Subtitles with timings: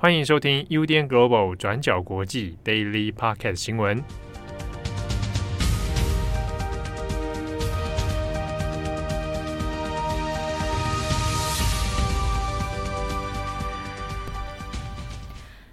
[0.00, 4.00] 欢迎收听 UDN Global 转角国际 Daily Pocket 新闻。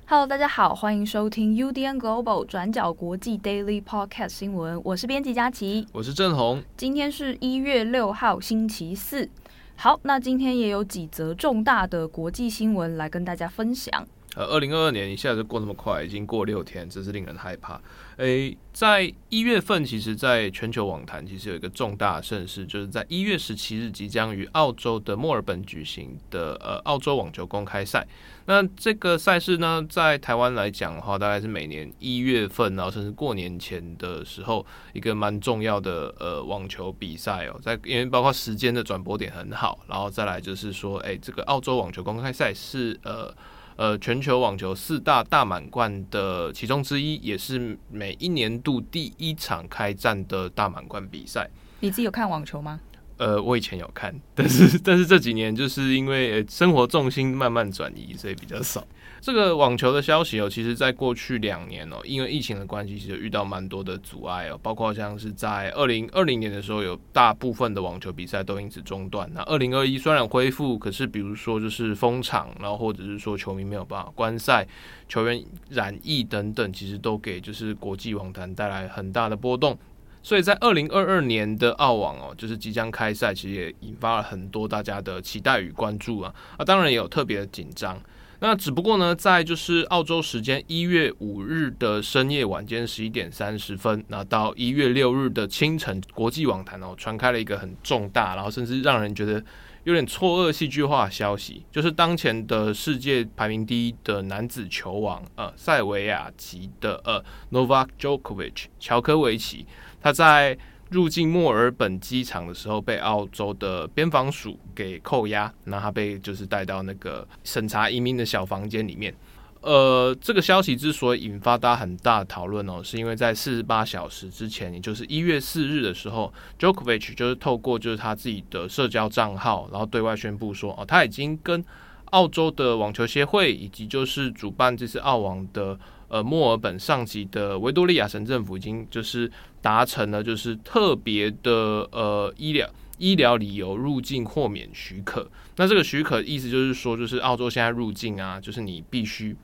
[0.07, 4.81] Hello，大家好，欢迎收听 UDN Global 转角国际 Daily Podcast 新闻。
[4.83, 6.63] 我是编辑佳琪，我是郑红。
[6.75, 9.29] 今天是一月六号，星期四。
[9.75, 14.07] 好，那今天也有几则重大的国际新闻来跟大家分享。
[14.35, 17.79] 呃，二零二二年一下子过那么快，已经过六天，真是令人害怕。
[18.17, 28.05] 诶，在一月份，其实，在全球网坛其实有一个重大盛事，就是在一月十七日即将于澳洲的墨尔本举行的呃澳洲网球公开赛。
[28.45, 37.57] 那这个赛事呢，在台湾来讲的话，大概是每年一月份，然后甚至过年前的时候，一个蛮重要的呃网球比赛哦。
[37.61, 43.33] 在因为包括时间的转播点很好，然后再来就是说，诶，这个澳洲网球公开赛是呃。
[43.77, 51.49] 呃，全球网球四大大满贯的其中之一，也是每一年度第一场开战的大满贯比赛。
[51.81, 52.79] 你自己有看网球吗？
[53.17, 58.85] 呃，我以前有看，但是 但是这几年就是因为生活重心慢慢转移，所以比较少。
[59.25, 69.27] 这个网球的消息哦，其实在过去两年哦，因为疫情的关系，其实遇到蛮多的阻碍哦，包括像是在二零二零年的时候，有大部分的网球比赛都因此中断。
[69.33, 74.63] 那二零二一虽然恢复，可是比如说就是封场，然后或者是说球迷没有办法观赛，
[75.09, 79.75] 球员染疫等等，其实都给就是国际网坛带来很大的波动。
[80.21, 86.31] 所以在二零二二年的澳网哦，就是即将开赛，其实也引发了很多大家的期待与关注啊。
[86.57, 87.99] 啊，当然也有特别的紧张。
[88.47, 99.43] 那只不过呢，在就是澳洲时间一月五日的深夜晚间十一点三十分，那到一月六日的清晨，国际网坛哦传开了一个很重大，然后甚至让人觉得
[99.83, 109.65] 有点错愕戏剧化消息，就是当前的世界排名第一的男子球王呃塞维亚籍的呃 Novak Djokovic 乔科维奇。
[109.99, 110.55] 他在
[110.91, 119.13] 入境墨尔本机场的时候，被澳洲的边防署给扣押，那他被就是带到那个审查移民的小房间里面。
[119.61, 131.65] 呃，这个消息之所以引发大家很大的讨论哦，是因为在四十八小时之前，也就是一月四日的时候，Jokovic 就是透过就是他自己的社交账号，然后对外宣布说，哦，他已经跟
[132.11, 135.79] 澳洲的网球协会以及就是主办这次澳网的。
[136.07, 139.29] 呃，墨尔本上级的维多利亚省政府已经就是
[139.65, 141.51] 达成了，就是特别的
[141.91, 145.27] 呃医疗医疗理由入境豁免许可。
[145.55, 149.35] 那这个许可意思就是说，就是澳洲现在入境啊，就是你必须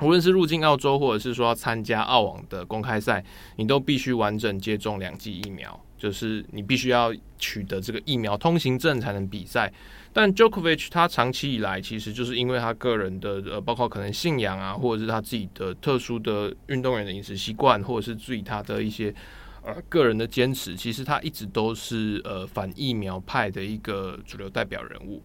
[0.00, 3.24] 无论是入境澳洲，或者是说参加澳网的公开赛，
[3.56, 9.72] 你都必须完整接种两剂疫苗，就是你必须要取得这个疫苗通行证才能比赛。
[10.12, 19.14] 但 Djokovic 他长期以来其实就是因为他个人的呃，包括可能信仰啊，或者是他自己的特殊的运动员的饮食习惯，或者是注意他的一些
[19.62, 25.22] 呃个人的坚持，其实他一直都是呃反疫苗派的一个主流代表人物。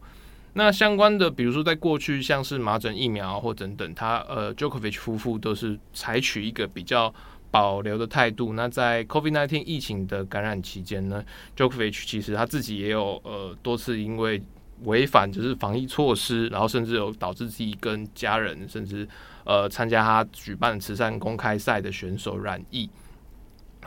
[0.53, 7.13] 那相关的，比如说在过去像是麻疹疫苗或等等，他呃，Jokovic 夫妇都是采取一个比较
[7.51, 8.53] 保留的态度。
[8.53, 11.22] 那在 COVID-19 疫情的感染期间呢
[11.57, 14.41] ，Jokovic 其实他自己也有呃多次因为
[14.84, 19.06] 违反就是防疫措施，然后甚至有导致自己跟家人，甚至
[19.44, 22.90] 呃参加他举办慈善公开赛的选手染疫。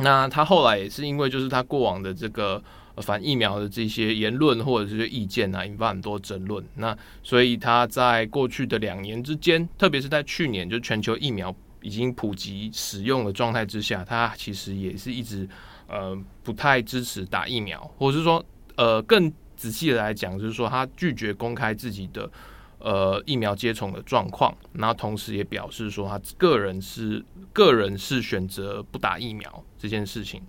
[0.01, 2.63] 那他后来也是因为就是他过往的这个
[3.03, 6.65] 反疫苗的这些言论或者是意见啊，引发很多争论。
[6.77, 15.49] 那所以他在过去的两年之间，特别是在去年就全球疫苗已经普及使用的状态之下，他其实也是一直
[15.87, 18.45] 呃不太支持打疫苗，或者是说
[18.77, 19.33] 呃更。
[19.59, 22.31] 仔细的来讲，就是说他拒绝公开自己的
[22.79, 30.43] 呃疫苗接种的状况，然后同时也表示说他个人是个人是选择不打疫苗这件事情。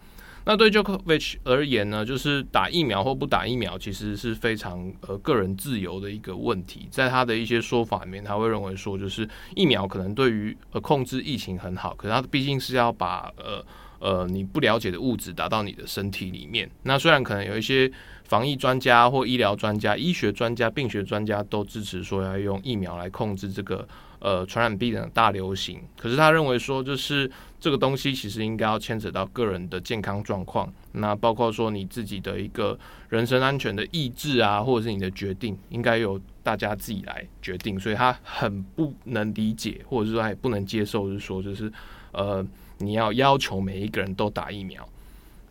[0.46, 6.88] 那对 Jokovic 而言呢，就是打疫苗或不打疫苗，其实是非常呃个人自由的一个问题。
[6.90, 13.64] 在他的一些说法里面，他会认为说，就是疫苗可能对于呃控制疫情很好，可是他毕竟是要把呃
[14.00, 16.68] 呃你不了解的物质打到你的身体里面。
[16.84, 17.92] 那虽然可能有一些。
[18.30, 23.88] 防疫专家或医疗专家、医学专家、病学专家都支持说要用疫苗来控制这个
[24.20, 25.82] 呃传染病的大流行。
[25.98, 27.30] 可是他认为说，就是
[27.60, 32.78] 这个东西其实应该要牵扯到个人的健康状况，那包括说你自己的一个
[33.10, 37.80] 人身安全的意志啊，或者是你的决定，应该由大家自己来决定。
[37.80, 41.74] 所以他很不能理解，或者是说他也不能接受，就是说就是
[42.12, 42.46] 呃
[42.78, 44.88] 你要要求每一个人都打疫苗。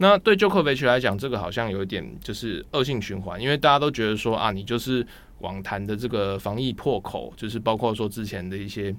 [0.00, 5.04] 那对 Jokovic 来讲，这个好像有一点就是恶性循环，因为大家都觉得说啊，你就是
[5.40, 8.94] 网坛的这个防疫破口，就是包括说之前的一些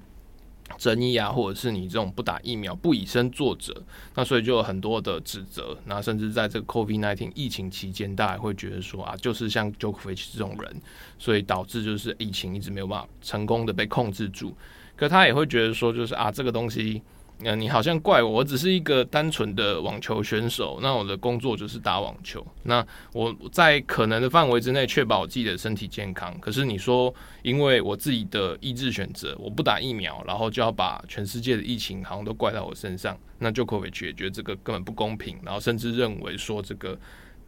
[0.76, 3.74] 争议啊，或者是你这种不打疫苗不以身作则，
[4.14, 5.74] 那所以就有很多的指责。
[5.86, 10.76] 那甚至在这个 COVID-19 疫情期间，大家会觉得说啊，就是像 Jokovic 这种人，
[11.18, 14.54] 所以导致就是疫情一直没有办法成功的被控制住。
[14.96, 17.00] 可他也会觉得说，就是啊，这个东西。
[17.42, 20.78] 那你好像怪我，我只是一个单纯的网球选手。
[20.82, 22.46] 那我的工作就是打网球。
[22.64, 26.38] 那我在可能的范围之内确保我自己的身体健康。
[26.38, 33.18] 可是你说，因为我自己的意志选择，我不打疫苗，然后就要把全世界的疫情好像都怪到我身上。
[33.38, 36.98] 那 Djokovic 也觉得这个根本不公平，然后甚至认为说这个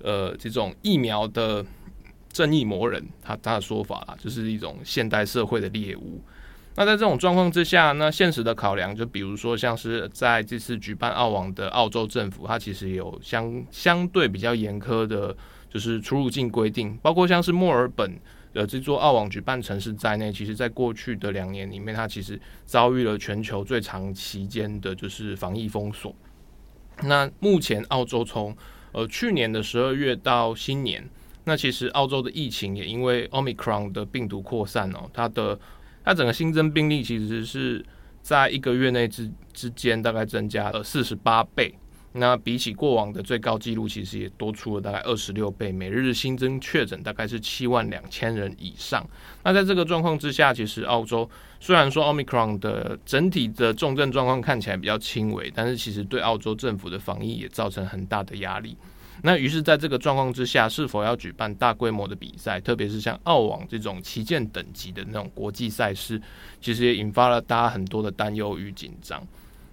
[0.00, 1.62] 呃这种疫苗的
[2.32, 6.22] 正义魔人，他他的说法啦，就是一种现代社会的猎物。
[6.74, 15.36] 那在这种状况之下，那现实的考量，就比如说像是在这次举办澳网的澳洲政府，它其实有相相对比较严苛的，
[15.69, 18.19] 就是出入境规定，包括像是墨尔本
[18.54, 26.14] 的这座澳网举办城市在内，其实在过去的两年里面，它其实遭遇了全球最长期间的就是防疫封锁。
[27.02, 28.56] 那目前澳洲从
[28.92, 31.06] 呃去年的十二月到新年，
[31.44, 35.58] 那其实澳洲的疫情也因为 Omicron 的病毒扩散哦，它的
[36.04, 37.84] 它整个新增病例其实是
[38.22, 41.75] 在一个月内之之间大概增加了四十八倍，
[42.12, 45.72] 那比起过往的最高纪录，其实也多出了大概二十六倍。
[45.72, 49.04] 每日新增确诊大概是七万两千人以上。
[49.43, 51.28] 那在这个状况之下，其实澳洲
[51.58, 58.76] 虽然说 Omicron 的整体的重症状况看起来比较轻微，但是其实对澳洲政府的防疫也造成很大的压力。
[59.20, 66.20] 那于是，在这个状况之下，是否要举办大规模的比赛，特别是像澳网这种旗舰等级的那种国际赛事，
[66.60, 69.24] 其实也引发了大家很多的担忧与紧张。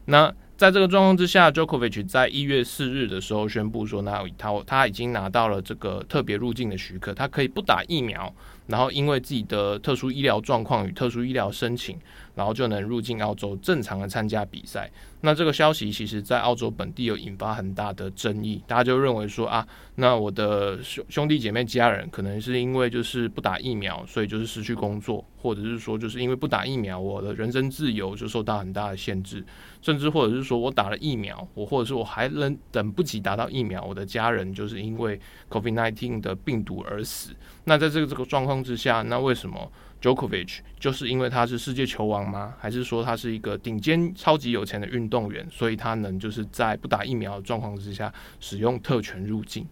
[0.06, 8.32] 那在这个状况之下，Jokovic 在一月四日的时候宣布说，那他他已经拿到了这个特别入境的许可，他可以不打疫苗。
[8.68, 11.98] 然后因为自己的特殊医疗状况与特殊医疗申请，
[12.40, 14.90] 然后就能入境澳洲，正常的参加比赛。
[15.20, 29.44] 那这个消息其实，在澳洲本地有引发很大的争议，大家就认为说啊，那我的兄兄弟姐妹家人可能是因为就是不打疫苗，所以就是失去工作，或者是说就是因为不打疫苗，我的人身自由就受到很大的限制，
[29.82, 35.20] 甚至或者是说我打了疫苗，我或者是我还能等不及打到疫苗，我的家人就是因为
[35.50, 37.36] COVID-19 的病毒而死。
[37.66, 39.70] 那在这个这个状况之下，那为什么
[40.02, 42.54] Jokovic 就是因为他是世界球王吗？
[42.58, 49.68] 还是说他是一个顶尖超级有钱的运动员，所以他能就是在不打疫苗的状况之下使用特权入境？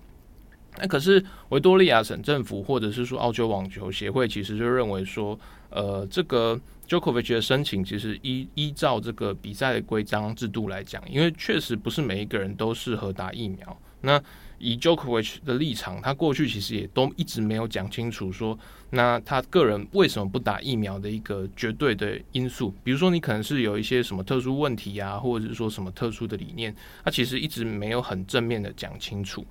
[0.79, 5.39] 那可是维多利亚省政府或者是说澳洲网球协会其实就认为说，
[5.69, 13.81] 呃，这个 Jokovic 的申请其实依依照这个比赛的规章制度来讲，因为确实不是每一个人都适合打疫苗。
[14.01, 14.21] 那
[14.59, 18.57] 以 Jokovic 的立场，他过去其实也都一直没有讲清楚说，
[18.89, 29.45] 那他个人为什么不打疫苗的一个绝对的因素，比如说你可能是有一些什么特殊问题啊，或者是说什么特殊的理念，他其实一直没有很正面的讲清楚。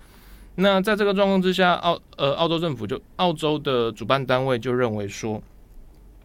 [0.56, 5.42] 那在这个状况之下，澳呃澳洲政府就澳洲的主办单位就认为说，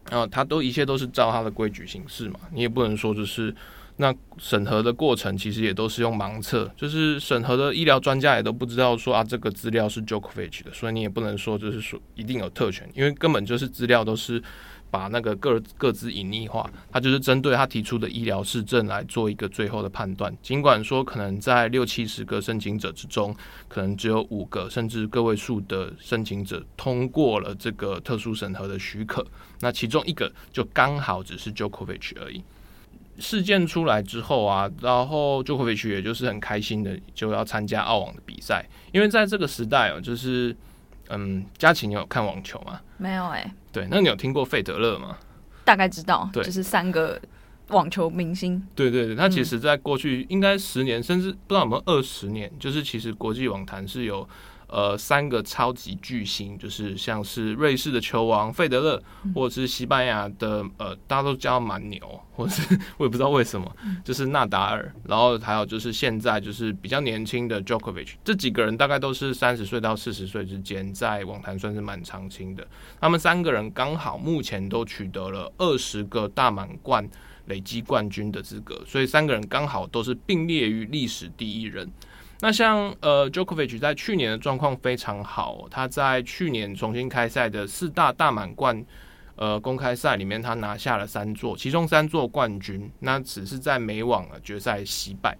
[0.09, 3.55] 啊，他都一切都是照他的规矩行事嘛，你也不能说就是。
[4.01, 14.41] 那审核的过程其实也都是用盲测，就是审核的医疗专家也都不知道说啊，这个资料是 Jokovic 的，所以你也不能说就是说一定有特权，因为根本就是资料都是
[14.89, 20.35] 把那个个个资隐匿化，他就是针对他提出的医疗事证来做一个最后的判断。
[20.41, 23.35] 尽管说可能在六七十个申请者之中，
[23.67, 29.23] 可能只有五个甚至个位数的申请者通过了这个特殊审核的许可，
[29.59, 32.43] 那其中一个就刚好只是 Jokovic 而已。
[33.19, 40.55] 事件出来之后啊，然后 Djokovic 也就是很开心的就要参加澳网的比赛，因为在这个时代哦，就是
[41.09, 42.79] 嗯，佳琪你有看网球吗？
[42.97, 43.53] 没有哎、欸。
[43.71, 45.17] 对，那你有听过费德勒吗？
[45.63, 47.21] 大概知道，对，就是三个
[47.67, 48.61] 网球明星。
[48.75, 54.27] 对对对，他其实在过去应该十年，嗯、甚至不知道有没有二十年，就是其实国际网坛是有。
[54.71, 59.03] 呃，三个超级巨星，就是像是瑞士的球王费德勒，
[59.35, 61.99] 或者是西班牙的呃，大家都叫蛮牛，
[62.31, 63.69] 或者是我也不知道为什么，
[64.01, 72.65] 就是纳达尔，然后还有就是现在就是比较年轻的 Djokovic，这几个人大概都是三十岁到四十岁之间，在网坛算是蛮常青的。
[73.01, 77.05] 他们三个人刚好目前都取得了二十个大满贯
[77.47, 81.91] 累积冠军的资格，所以三个人刚好都是并列于历史第一人。
[82.43, 88.83] 那像呃，Jokovic 在去年的状况非常好，他在去年重新开赛的四大大满贯
[89.35, 95.37] 呃公开赛里面，他拿下了三座，其中三座冠军，那只是在美网的决赛惜败。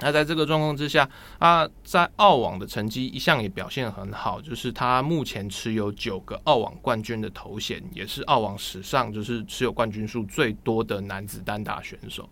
[0.00, 1.08] 那在这个状况之下，
[1.40, 12.28] 他在澳网的成绩一向也表现很好，就是他目前持有九个澳网冠军的头衔，也是澳网史上就是持有冠军数最多的男子单打选手。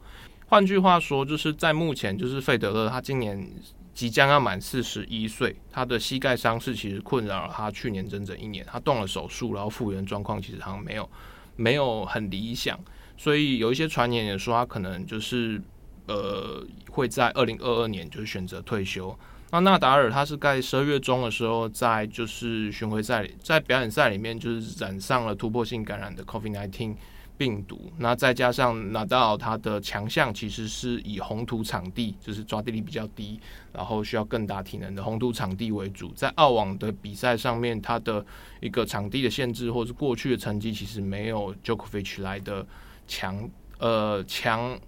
[0.52, 3.50] 换句话说，就是在目前，就是费德勒他今年
[3.94, 11.08] 即将要满四十一岁，他的膝盖伤势其实困扰了他去年整整一年，他动了手术，然后复原状况其实好像没有
[11.56, 12.78] 没有很理想，
[13.16, 15.58] 所以有一些传言也说他可能就是。
[16.06, 19.16] 呃，会在二零二二年就是选择退休。
[19.52, 26.96] 那纳达尔他是在十二月中的时候，在就是巡回赛里，在表演赛里面就是染上了突破性感染的 COVID-19
[27.42, 27.90] 病毒。
[27.98, 33.40] 那再加上纳达尔他的强项其实是以红土场地，就是抓地力比较低，
[33.72, 36.12] 然后需要更大体能的红土场地为主。
[36.14, 38.24] 在澳网的比赛上面，他的
[38.60, 42.64] 一个场地的限制，或是过去的成绩，其实没有 Jokovic 来的
[43.08, 44.78] 强，呃，强。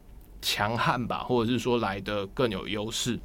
[0.46, 3.18] 强悍吧，或者是说来的更有优势，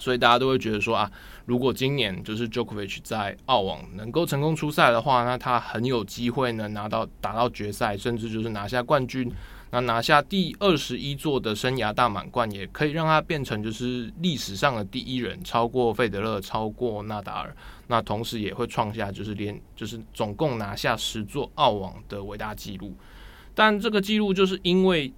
[0.00, 1.12] 所以大家都会觉得说啊，
[1.44, 9.30] 如果今年就是 Djokovic 在澳网能够成功出赛的话，那他很有机会能拿到打到决赛，甚至就是拿下冠军，
[9.70, 17.56] 那拿下第二十一座的生涯大满贯，也可以让他变成就是历史上的第一人，超过费德勒，超过纳达尔，
[17.88, 22.94] 那同时也会创下就是连就是总共拿下十座澳网的伟大纪录，
[23.54, 25.12] 但这个纪录就是因为。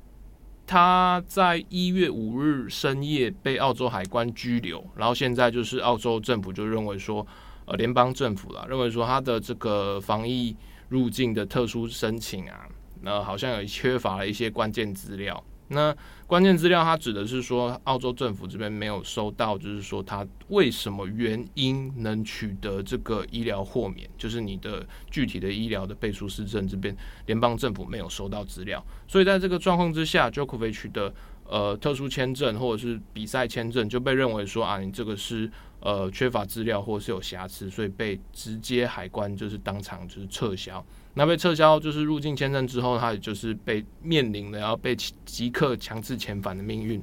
[0.67, 7.27] 他在一月五日深夜被澳洲海关拘留，然后现在就是澳洲政府就认为说，
[7.67, 10.57] 呃，联邦政府啦，认为说他的这个防疫
[10.89, 12.67] 入境的特殊申请啊，
[13.03, 15.45] 那好像有缺乏了一些关键资料。
[15.75, 15.95] 那
[16.27, 31.13] 关键资料，它指的是说，澳洲政府这边没有收到，就是说他为什么原因能取得这个医疗豁免，就是你的具体的医疗的背书事证，这边联邦政府没有收到资料，所以在这个状况之下，Jokovic 的
[31.45, 35.51] 呃特殊签证或者是比赛签证就被认为说啊，你这个是
[35.81, 40.85] 呃缺乏资料或者是有瑕疵，所以被直接海关就是当场就是撤销。
[41.15, 47.03] 那被撤销就是入境签证之后，他也就是被面临了要被即刻强制遣返的命运。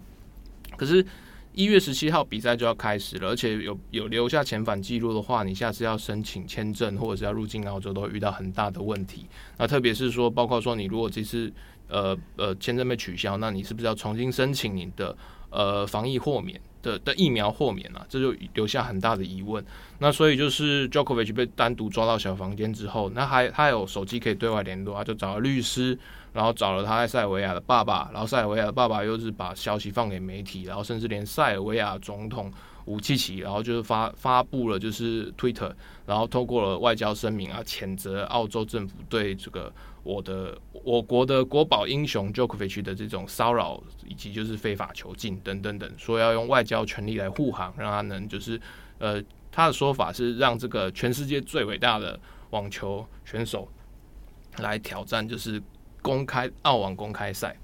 [0.75, 1.06] 可是，
[1.53, 9.25] 一月十七号比赛就要开始了，而且有有留下遣返记录的话，你下次要申请签证或者是要入境澳洲，都会遇到很大的问题。
[9.58, 11.51] 那特别是说，包括说你如果这次
[11.88, 15.15] 呃呃签证被取消，那你是不是要重新申请你的
[15.50, 16.60] 呃防疫豁免？
[16.82, 19.64] 的的疫苗豁免了，这就留下很大的疑问。
[20.00, 25.98] 那所以就是 Djokovic 被单独抓到小房间之后，那还他有手机可以对外联络啊，就找了律师，
[26.34, 32.52] 然后找了他在塞尔维亚的爸爸，然后塞尔维亚的爸爸又是把消息放给媒体，然后甚至连塞尔维亚总统
[32.86, 35.74] 武契奇，然后就是发发布了就是 Twitter，
[36.06, 39.72] 然后透过了外交声明啊，谴责澳洲政府对这个。
[40.04, 48.60] 我的我国的国宝英雄 Jokovic 的这种骚扰，以及就是非法囚禁等等等，说要用外交权力来护航，让他能就是
[48.98, 52.20] 呃，他的说法是让这个全世界最伟大的
[52.50, 53.70] 网球选手
[54.58, 55.62] 来挑战，就是
[56.02, 57.56] 公开澳网公开赛。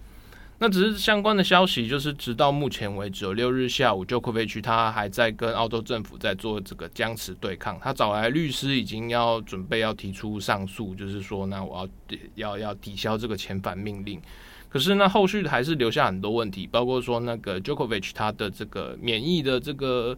[0.59, 7.79] 那只是相关的消息，就是直到目前为止，六日下午，Jokovic 他还在跟澳洲政府在做这个僵持对抗。
[7.79, 14.19] 他找来律师，已经要准备要提出上诉，就是说，那我要要要抵消这个遣返命令。
[14.67, 20.17] 可是呢，后续还是留下很多问题，包括说那个 Jokovic 他的这个免疫的这个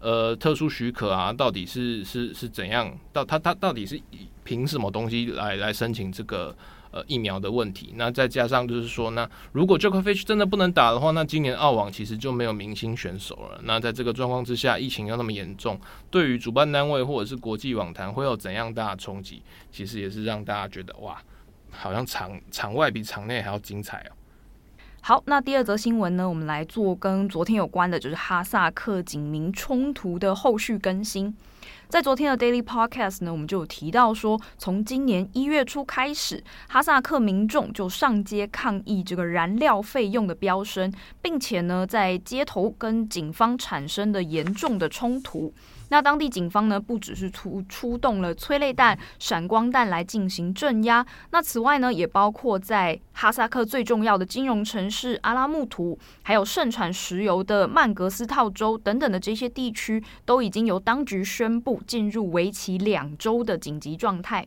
[0.00, 2.94] 呃特殊许可啊，到底是是是怎样？
[3.10, 3.98] 到他他到底是
[4.44, 6.54] 凭什么东西来来申请这个？
[6.90, 13.60] 呃，疫苗的问题，那再加上就是说，那如果 Djokovic 真的不能打的话，那今年澳网其实就没有明星选手了。
[13.64, 15.78] 那在这个状况之下，疫情又那么严重，
[16.10, 19.42] 对于主办单位或者是国际网坛会有怎样大的冲击？
[19.70, 21.20] 其实也是让大家觉得哇，
[21.70, 24.12] 好像场场外比场内还要精彩哦。
[25.00, 31.34] 好，那第二则新闻呢，我们来做跟昨天有关的，就是哈萨克警民冲突的后续更新。
[31.88, 40.92] 在昨天的 Daily Podcast 呢，我们就有提到说，从今年一月初开始，哈萨克民众就上街抗议这个燃料费用的飙升，
[41.22, 45.54] 并且呢，在街头跟警方产生的严重的冲突。
[45.90, 64.46] 那当地警方呢，不只是出出动了催泪弹、闪光弹来进行镇压，那此外呢，也包括在哈萨克最重要的金融城市阿拉木图，还有盛产石油的曼格斯套州等等的这些地区，都已经由当局宣布进入为期两周的紧急状态。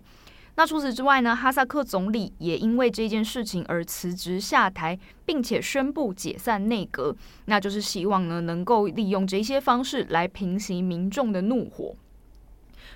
[0.56, 11.96] 那除此之外呢，哈萨克总理也因为这件事情而辞职下台，并且宣布解散内阁，那就是希望呢能够利用这些方式来平息民众的怒火。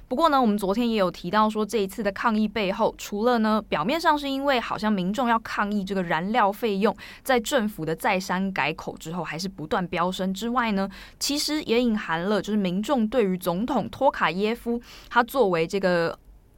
[0.08, 10.88] 不过呢，我们昨天也有提到说，这一次的抗议背后，除了呢表面上是因为好像民众要抗议这个燃料费用在政府的再三改口之后还是不断飙升之外呢，
[11.20, 16.18] 其实也隐含了就是民众对于总统托卡耶夫他作为这个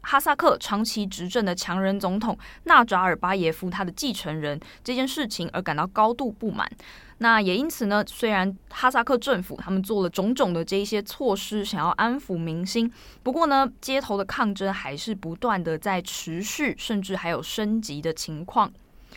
[0.10, 6.66] 哈萨克长期执政的强人总统纳扎尔巴耶夫他的继承人这件事情而感到高度不满。
[7.18, 12.90] 那也因此呢，虽然哈萨克政府他们做了种种的这一些措施，想要安抚民心，
[13.22, 18.72] 不过呢，街头的抗争还是不断的在持续，甚至还有升级的情况。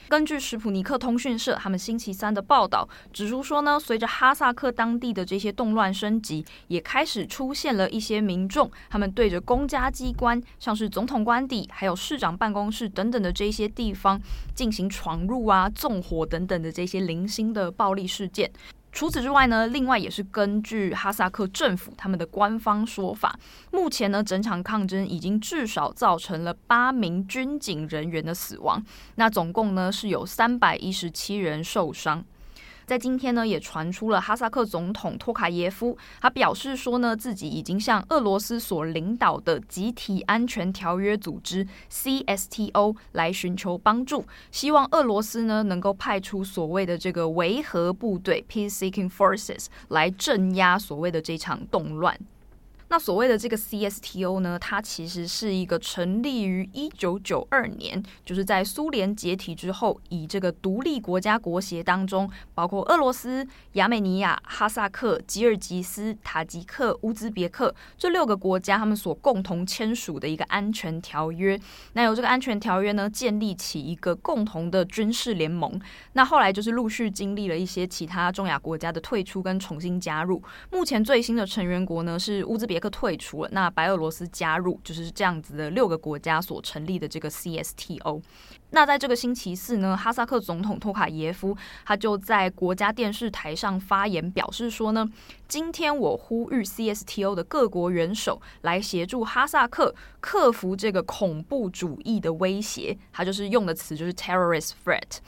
[0.09, 14.21] 根据史普尼克通讯社他们星期三的报道指出说呢，随着哈萨克当地的这些动乱升级，也开始出现了一些民众，他们对着公家机关，像是总统官邸、还有市长办公室等等的这些地方
[14.55, 18.51] 进行闯入啊、纵火等等的这些零星的暴力事件。
[18.93, 23.39] 除此之外呢，另外也是根据哈萨克政府他们的官方说法，
[23.71, 32.25] 目前呢，整场抗争已经至少造成了八名军警人员的死亡，那总共呢是有三百一十七人受伤。
[32.91, 52.19] 在今天呢，也传出了哈萨克总统托卡耶夫，他表示说呢，自己已经向俄罗斯所领导的集体安全条约组织 CSTO 来寻求帮助，希望俄罗斯呢能够派出所谓的这个维和部队 （Peace-seeking forces） 来镇压所谓的这场动乱。
[52.91, 71.57] 那所谓的这个 CSTO 呢，它其实是一个成立于一九九二年，就是在苏联解体之后，以这个独立国家国协当中，包括俄罗斯、亚美尼亚、哈萨克、吉尔吉斯、塔吉克、乌兹别克这六个国家他们所共同签署的一个安全条约。
[71.93, 75.81] 那由这个安全条约呢，建立起一个共同的军事联盟。
[76.15, 80.43] 那后来就是陆续经历了一些其他中亚国家的退出跟重新加入。
[80.73, 88.21] 目前最新的成员国呢是乌兹别克退出了，那白俄罗斯加入，就是这样子的六个国家所成立的这个 CSTO。
[88.71, 95.07] 那在这个星期四呢，哈萨克总统托卡耶夫他就在国家电视台上发言，表示说呢，
[95.47, 105.19] 今天我呼吁 CSTO 的各国元首来协助哈萨克克服这个恐怖主义的威胁，他就是用的词就是 terrorist threat。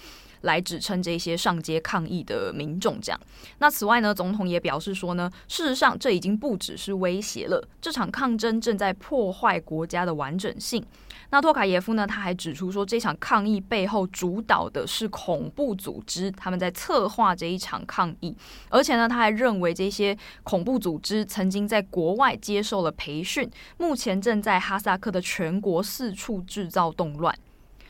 [0.43, 3.21] 来指称这些上街抗议的民众，这样。
[3.59, 10.85] 那此外呢，总统也表示说呢，事实上这已经不只是威胁了，这场抗争正在破坏国家的完整性。
[11.31, 18.37] 那托卡耶夫呢，他还指出说，这场抗议背后主导的是恐怖组织，他们在策划这一场抗议，
[18.69, 27.35] 而且呢，他还认为这些恐怖组织曾经在国外接受了培训，目前正在哈萨克的全国四处制造动乱。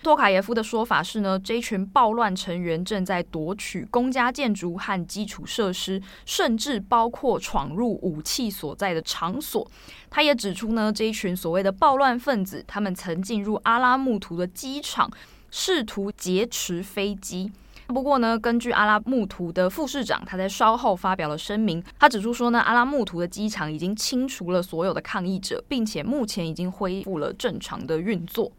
[0.02, 9.64] 托卡耶夫的说法是呢，这一群暴乱成员正在夺取公家建筑和基础设施，甚至包括闯入武器所在的场所。
[10.10, 15.08] 他也指出呢，这一群所谓的暴乱分子，他们曾进入阿拉木图的机场，
[15.52, 17.52] 试图劫持飞机。
[17.86, 28.50] 不过呢，根据阿拉木图的副市长，他在稍后发表了声明，他指出说呢，阿拉木图的机场已经清除了所有的抗议者，并且目前已经恢复了正常的运作。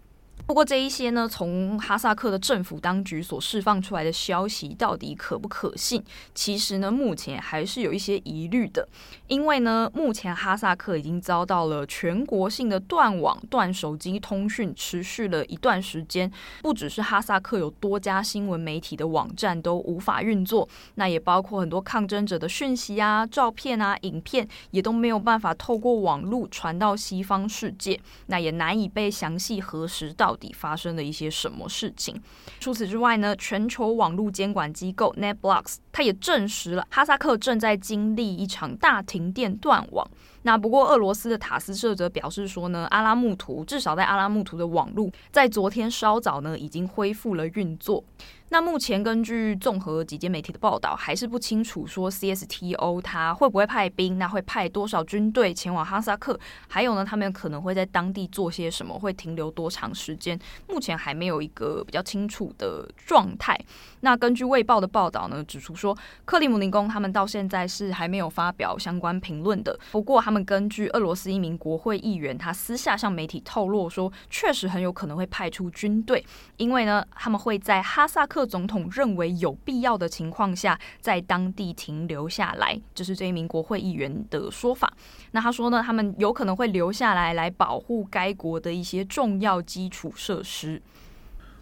[0.45, 6.03] 不过这一些呢，从哈萨克的政府当局所释放出来的消息到底可不可信？
[6.35, 8.87] 其实呢，目前还是有一些疑虑的。
[9.27, 16.29] 因为呢，目前哈萨克已经遭到了全国性的断网、断手机通讯，持续了一段时间。
[16.61, 30.32] 不只是哈萨克有多家新闻媒体的网站都无法运作，那也包括很多抗争者的讯息啊、照片啊、影片，也都没有办法透过网络传到西方世界，那也难以被详细核实到。
[30.33, 32.19] 到底发生了一些什么事情？
[32.59, 40.09] 除此之外呢，全球网络监管机构 NetBlocks 它也证实了哈萨克正在经历一场大停电断网。
[40.43, 48.03] 那不过俄罗斯的塔斯社则表示说呢，阿拉木图至少在阿拉木图的网络在昨天稍早呢已经恢复了运作。
[48.49, 63.59] 那目前根据综合几间媒体的报道，还是不清楚说 CSTO 他会不会派兵，那会派多少军队前往哈萨克，还有呢，他们可能会在当地做些什么，会停留多长时间，目前还没有一个比较清楚的状态。
[64.01, 69.79] 那根据《卫报》的报道呢，指出说克里姆林宫他们到现在是还没有发表相关评论的。
[69.91, 76.25] 不过他们根据俄罗斯一名国会议员，他私下向媒体透露说，确实很有可能会派出军队，
[76.57, 78.33] 因为呢，他们会在哈萨克。
[78.45, 84.91] 总统认为有必要的情况下，在当地停留下来，这是这一名国会议员的说法。
[85.31, 90.81] 那他说呢，他们有可能会留下来，来保护该国的一些重要基础设施。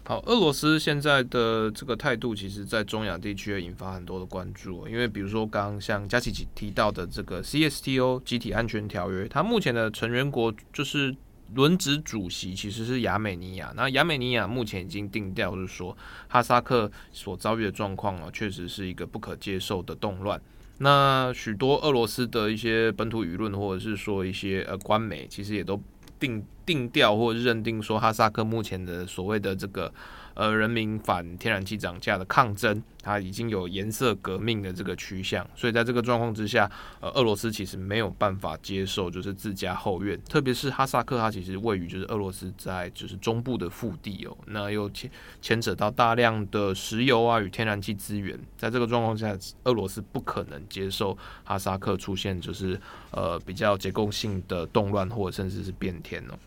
[0.04, 4.88] 好，俄罗斯现在的这个态度，其实，在中亚地区也引发很多的关注。
[4.88, 11.14] 因为，比如说，刚刚像佳琪提到的这个 CSTO 集体安全条约，它目前的成员国就是
[11.54, 13.72] 轮值主席，其实是亚美尼亚。
[13.76, 20.42] 那亚美尼亚目前已经定调，就是说，哈萨克所遭遇的状况啊，确实是一个不可接受的动乱。
[20.78, 25.80] 那许多俄罗斯的一些本土舆论，或者是说一些呃官媒，其实也都
[26.22, 29.92] 定定调或者认定说，哈萨克目前的所谓的这个。
[30.34, 56.38] 呃，人民反天然气涨价的抗争，它已经有颜色革命的这个趋向，所以在这个状况之下，呃，俄罗斯其实没有办法接受就是自家后院，特别是哈萨克，它其实位于就是俄罗斯在就是中部的腹地哦，那又牵牵扯到大量的石油啊与天然气资源，在这个状况下，俄罗斯不可能接受哈萨克出现就是呃比较结构性的动乱或者甚至是变天哦。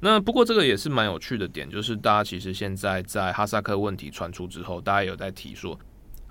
[0.00, 5.78] 那不过这个也是蛮有趣的点，就是大家其实现在在哈萨克问题传出之后，大家有在提说，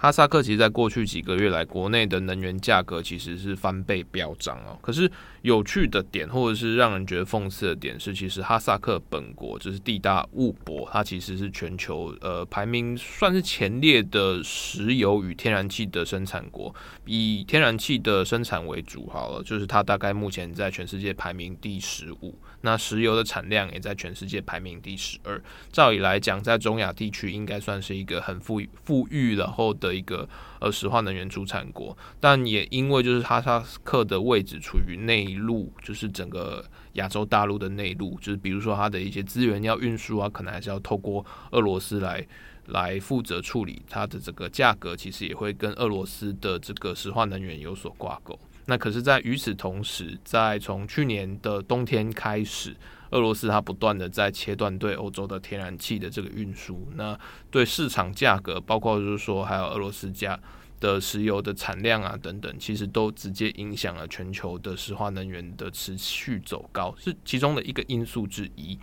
[0.01, 4.79] 哈萨克其实在过去几个月来，国内的能源价格其实是翻倍飙涨哦。
[4.81, 16.73] 可是有趣的点，或者是让人觉得讽刺的点是，其实哈萨克本国就是地大物博，它其实是全球呃排名算是前列的石油与天然气的生产国，
[17.05, 22.33] 以天然气的生产为主好了，就是它大概目前在全世界排名第十五。
[22.61, 25.41] 那石油的产量也在全世界排名第十二。
[25.71, 30.27] 照理来讲，在中亚地区应该算是一个很富富裕然后的的一个
[30.61, 42.25] 呃石化能源出产国，但也因为就是哈萨克的位置处于内陆，就是整个亚洲大陆的内陆，就是比如说它的一些资源要运输啊，可能还是要透过俄罗斯来
[42.67, 48.39] 来负责处理，它的这个价格其实也会跟俄罗斯的这个石化能源有所挂钩。
[48.65, 52.75] 那可是，在与此同时，在从去年的冬天开始，
[53.11, 57.17] 俄罗斯它不断的在切断对欧洲的天然气的这个运输，那
[57.49, 60.39] 对市场价格，包括就是说还有俄罗斯家
[60.79, 68.77] 的石油的产量啊等等，其实都直接影响了全球的石化能源的持续走高，是其中的一个因素之一。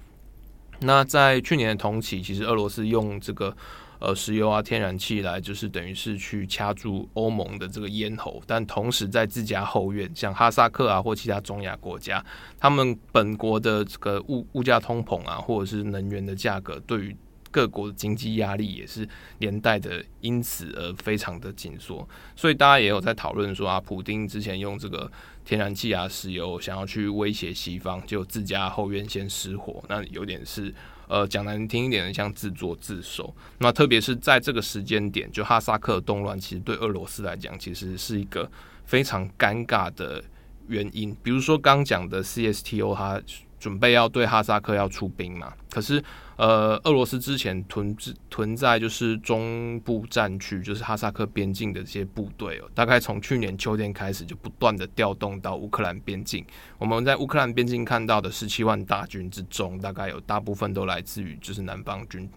[0.81, 3.57] 那在去年的同期，其实俄罗斯用这个。
[3.99, 12.25] 呃，石油啊，天然气来就是等于是去掐住欧盟的这个咽喉，但同时在自家后院，像哈萨克啊或其他中亚国家，
[12.59, 17.17] 他们本国的这个物物价通膨啊，或者是能源的价格，对于
[17.51, 22.07] 各国的经济压力也是连带的，因此而非常的紧缩。
[22.37, 25.11] 所以大家也有在讨论说啊，普丁之前用这个
[25.45, 30.75] 天然气啊、石油想要去威胁西方，就自家后院先失火，那有点是。
[31.09, 33.35] 呃，讲难听一点的，像自作自受。
[33.59, 38.51] 那特别是在这个时间点，就哈萨克动乱，其实对俄罗斯来讲，其实是一个
[38.85, 40.23] 非常尴尬的
[40.69, 41.17] 原因。
[41.23, 43.21] 比如说刚讲的 CSTO，它
[43.59, 46.03] 准备要对哈萨克要出兵嘛，可是。
[46.37, 47.97] 呃，俄罗斯之前屯
[48.29, 56.45] 屯在就是中部战区，就是哈萨克边境的这些部队哦，大概从去年秋天开始就不断的调动到乌克兰边境。
[56.77, 62.29] 我们在乌克兰边境看到的十七万大军之中，大概有大部分都来自于就是南方军，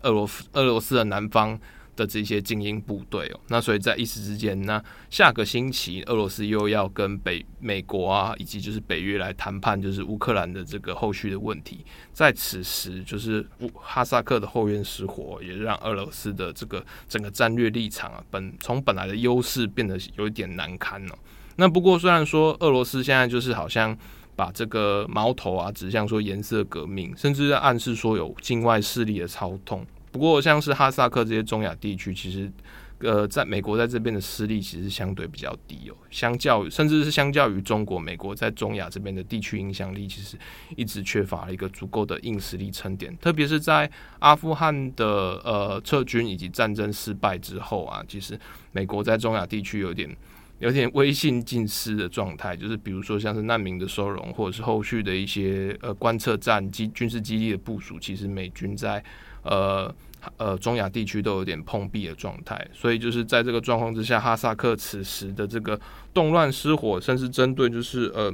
[0.00, 1.60] 俄罗斯俄罗斯的南方。
[2.06, 11.84] 这些精英部队哦，那所以在一时之间，那下个星期俄罗斯又要跟北美国啊，以及就是北约来谈判，就是乌克兰的这个后续的问题。
[12.12, 21.14] 在此时，就是乌哈萨克的后院失火，也让俄罗斯的这个整个战略立场啊，本从本来的优势变得有一点难堪哦。
[21.56, 23.96] 那不过虽然说俄罗斯现在就是好像
[24.34, 29.86] 把这个矛头啊指向说颜色革命，甚至暗示说有境外势力的操纵。
[30.12, 32.52] 不过，像是哈萨克这些中亚地区，其实，
[32.98, 35.96] 呃，在美国在这边的势力其实相对比较低哦。
[36.10, 40.36] 相较，甚至是相较于中国，美国在中亚这边的地区影响力，其实
[40.76, 43.16] 一直缺乏了一个足够的硬实力撑点。
[43.16, 45.06] 特别是在阿富汗的
[45.44, 48.38] 呃撤军以及战争失败之后啊，其实
[48.72, 50.14] 美国在中亚地区有点
[50.58, 52.54] 有点威信尽失的状态。
[52.54, 59.02] 就是比如说像是难民的收容，或者是后续的一些呃观测站及军事基地的部署，其实美军在。
[59.42, 59.94] 呃
[60.36, 65.78] 呃，中亚地区都有点碰壁的状态，所以就是在这个状况之下，哈萨克此时的这个
[66.14, 68.32] 动乱失火，甚至针对就是呃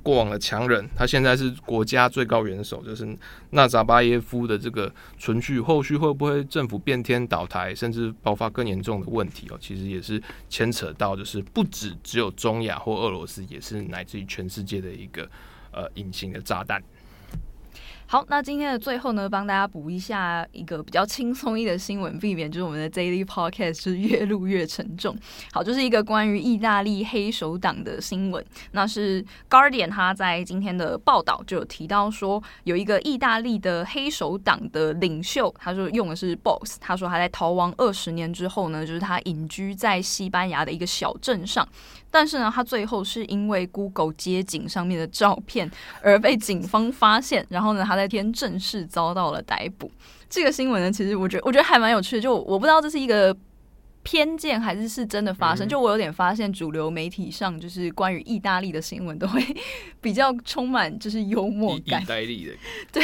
[0.00, 3.18] 过往的强人，他现在是国家最高元首，就是
[3.50, 9.58] 纳扎巴耶夫的这个存续，后续会不会政府变天倒台，甚至爆发更严重的问题哦？
[9.60, 15.28] 其实也是牵扯到，就是不止只有中亚或俄罗斯，也是乃至于全世界的一个
[15.72, 16.80] 呃隐形的炸弹。
[18.12, 25.16] 好，那今天的最后呢，帮大家补一下一个比较轻松一的新闻，避免就是我们的 Daily Podcast 是越录越沉重。
[25.50, 28.44] 好，就是一个关于意大利黑手党的新闻。
[28.72, 41.66] 那是 Guardian 他在今天的报道就有提到说，有一个意大利的黑手党的领袖，他说用的是 Boss，他说他在逃亡二十年之后呢，就是他隐居在西班牙的一个小镇上。
[42.12, 45.68] 但是呢，他最后是因为 Google 街景上面的照片
[46.00, 49.90] 而被警方发现，然后呢，他在天正式遭到了逮捕。
[50.30, 53.36] 这个新闻呢，其实我觉得我觉得还蛮有趣的，就我不知道这是一个。
[54.04, 55.68] 偏见还是是真的发生？
[55.68, 59.40] 就我有点发现，主流媒体上就是关于意大利的新闻都会
[60.00, 62.02] 比较充满就是幽默感。
[62.02, 62.52] 意大利的
[62.92, 63.02] 对，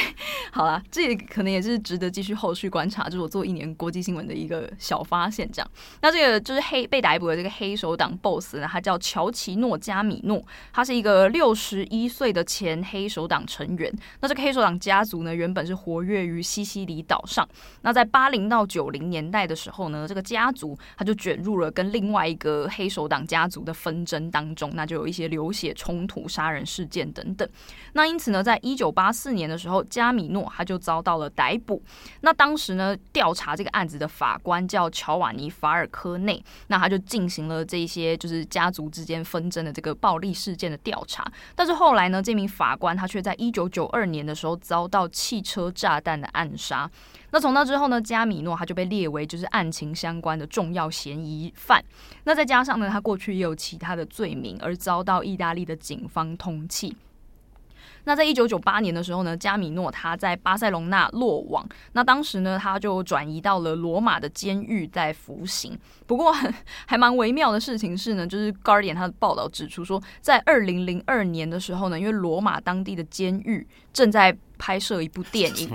[0.50, 5.48] 好啦，这也可能也是值得继续后续观察，就是我做一年国际新闻的一个小发现。
[5.52, 5.70] 这样，
[6.02, 13.92] 那这个就是黑被逮捕的这个黑手党 boss 呢，他叫乔奇诺加米诺，他是一个六十一岁的前黑手党成员。
[14.20, 17.48] 那这个黑手党家族呢，原本是活跃于西西里岛上。
[17.82, 20.76] 那在八零到九零年代的时候呢，这个家族。
[20.96, 27.48] 他就卷入了跟另外一个黑手党家族的纷争当中，那就有一些流血冲突、杀人事件等等。
[27.92, 31.82] 那因此呢，在一九八四年的时候，加米诺他就遭到了逮捕。
[32.20, 41.24] 那当时呢，调查这个案子的法官叫乔瓦尼·法尔科内，那他就进行了这些就是家族之间纷争的这个暴力事件的调查。
[41.54, 46.90] 但是后来呢，这名法官他却在一九九二年的时候遭到汽车炸弹的暗杀。
[47.30, 51.84] 那从那之后呢，加米诺他就被列为就是案情相关的重要嫌疑犯。
[52.24, 56.94] 那再加上呢，他过去也有其他的罪名，而遭到意大利的警方通缉。
[58.04, 61.68] 那在一九九八年的时候呢，加米诺他在巴塞隆纳落网。
[61.92, 65.78] 那当时呢，他就转移到了罗马的监狱在服刑。
[66.06, 66.34] 不过
[66.86, 75.68] 还蛮微妙的事情是呢，就是 Guardian 他的报道指出说，在二零零二年的时候呢，因为罗马当地的监狱正在拍摄一部电影。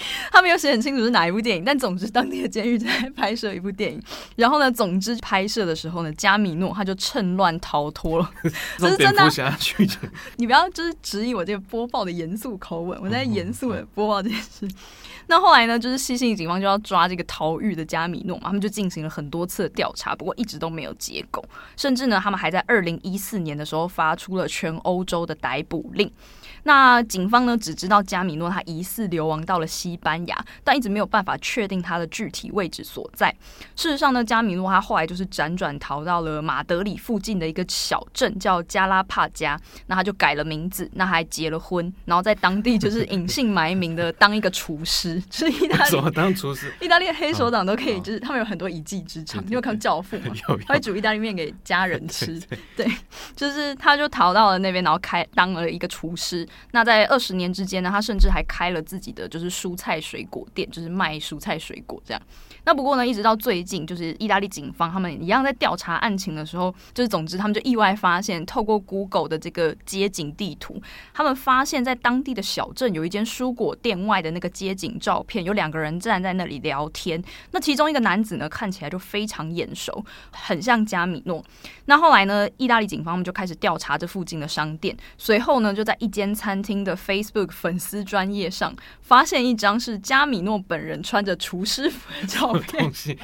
[0.30, 4.02] 他没有写很清楚是哪一部电影，但总之当地的监狱在拍摄一部电影。
[4.36, 8.30] 然后呢，总之拍摄的时候呢，加米诺他就趁乱逃脱了。
[8.78, 9.28] 这是真的。
[10.36, 14.68] 你不要就是质疑我这个播报的严肃口吻，我在严肃的播报这件事。
[15.26, 21.44] 那后来呢，就是西西里警方就要抓这个逃狱的加米诺嘛，他们就进行了很多次的调查，不过一直都没有结果。
[21.76, 26.10] 甚至呢，他们还在二零一四年的时候发出了全欧洲的逮捕令。
[26.62, 33.34] 那警方呢，只知道加米诺他疑似流亡到了西班牙，但一直没有办法确定他的具体位置所在。
[33.74, 39.58] 事实上呢，加米诺他后来就是辗转逃到了马德里附近的一个小镇，叫加拉帕加。
[39.86, 45.22] 那他就改了名字，那还结了婚，然后在当地就是隐姓埋名的当一个厨师。
[45.30, 46.72] 是意大利当厨师？
[46.80, 49.42] 意大利的黑手党都可以，就是他们有很多一技之长。
[49.46, 50.34] 你有看《教父》吗？
[50.66, 52.40] 他会煮意大利面给家人吃。
[52.76, 52.86] 对，
[53.36, 56.46] 就是他就逃到了那边，然后开当了一个厨师。
[56.72, 62.20] 那在二十年之间呢，他甚至还开了自己的就是蔬菜水果店，就是卖蔬菜水果这样。
[62.64, 70.82] 那不过呢，一直到最近，就是意大利警方他们一样在调查案情的时候，就是总之他们就意外发现，透过 Google 的这个街景地图，
[71.14, 77.22] 他们发现在当地的小镇有一间蔬果店外的那个街景照片，有两个人站在那里聊天。
[77.52, 81.42] 那其中一个男子呢，看起来就非常眼熟，很像加米诺。
[81.86, 92.88] 那后来呢，意大利警方们就开始调查这附近的商店，随后呢，就在一间餐厅的 Facebook 粉丝专业上，发现一张是加米诺本人穿着厨师服的照片。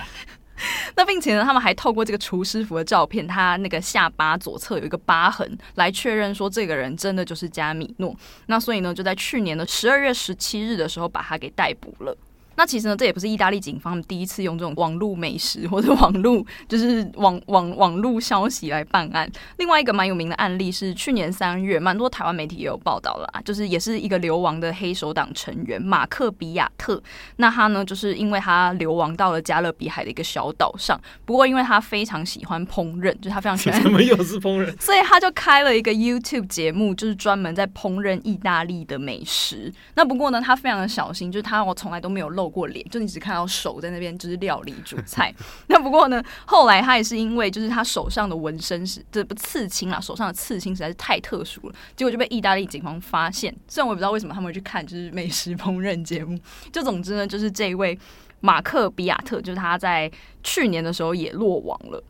[0.95, 8.15] 那并且呢，他们还透过这个厨师服的照片，他那个下巴左侧有一个疤痕，来确认说这个人真的就是加米诺。
[8.47, 12.17] 那所以呢，就在去年的十二月十七日的时候，把他给逮捕了。
[12.57, 19.31] 那其实呢，这也不是意大利警方第一次用这种网络美食或者网络就是网网网络消息来办案。
[19.57, 27.03] 另外一个蛮有名的案例是去年三月，蛮多台湾媒体也有报道了啊，就是也是一个流亡的黑手党成员马克比亚特。
[27.37, 39.73] 那他呢，就是因为他流亡到了加勒比海的一个小岛上，不过因为他非常喜欢烹饪，就是他非常喜欢怎么又是烹饪， 所以他就开了一个 YouTube 节目，就是专门在烹饪意大利的美食。
[39.95, 42.44] 那不过呢，他非常的小心，就是他我从来都没有露。
[42.45, 45.35] 露过脸，就你只看到手在那边，就是料理煮菜。
[45.69, 53.55] 那不过呢，后来他也是因为就是他手上的纹身是这不刺青啊，手上的刺青实在是太特殊了，结果就被意大利警方发现。
[53.67, 56.39] 虽然我也不知道为什么他们会去看就是美食烹饪节目，
[56.71, 57.99] 就总之呢，就是这一位
[58.41, 60.11] 马克比亚特，就是他在
[60.43, 62.03] 去年的时候也落网了，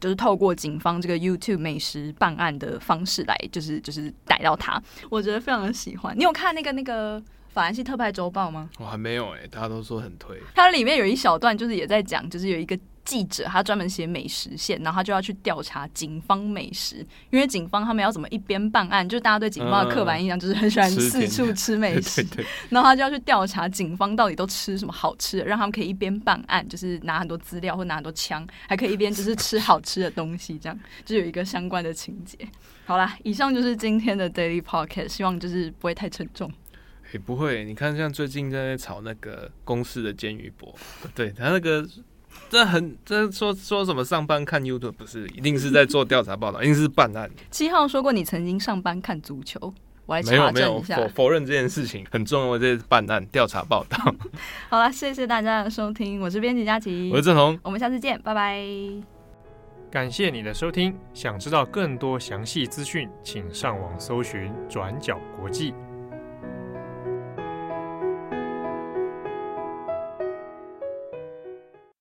[0.00, 4.82] 就是透过警方这个 YouTube 美食办案的方式来，就是就是逮到他。
[5.10, 6.18] 我觉得非常的喜欢。
[6.18, 7.22] 你有看那个那个？
[7.54, 8.68] 法兰西特派周报吗？
[8.78, 10.36] 我还没有哎、欸，大家都说很推。
[10.56, 32.36] 它里面有一小段，就是也在讲，就是有一个记者他专门写美食线，然后他就要去调查警方美食，因为警方他们要怎么一边办案，就是大家对警方的刻板印象就是很喜欢四处吃美食， 对对对，然后他就要去调查警方到底都吃什么好吃的，让他们可以一边办案，就是拿很多资料或拿很多枪，还可以一边就是吃好吃的东西，这样就有一个相关的情节。
[32.86, 36.50] 好啦，以上就是今天的 Daily Podcast，希望就是不会太沉重。
[37.14, 40.74] 也、欸、不会，你看像最近在炒那个公司的监狱博，
[41.14, 41.86] 对他那个。
[42.50, 47.30] 这很这说说什么上班看 YouTube 不是，一定是在做调查报道，一定是办案。
[47.50, 49.72] 七号说过你曾经上班看足球，
[50.04, 50.96] 我来查证一下。
[50.96, 53.96] 没有否否认这件事情很重要，这是办案调查报道。
[54.68, 58.64] 好了，谢谢大家的收听，我是编辑佳琪，我是郑红，我们下次见，拜拜。
[59.90, 65.72] 感谢你的收听，想知道更多详细资讯，请上网搜寻转角国际。